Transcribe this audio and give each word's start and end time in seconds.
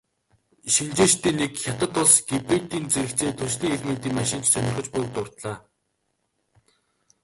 Шинжээчдийн 0.73 1.35
нэг 1.41 1.53
"Хятад 1.63 1.93
улс 2.01 2.15
гибридийн 2.29 2.85
зэрэгцээ 2.93 3.31
түлшний 3.37 3.73
элементийн 3.75 4.17
машин 4.19 4.41
ч 4.43 4.47
сонирхож 4.53 4.87
буй"-г 4.91 5.11
дурдлаа. 5.15 5.57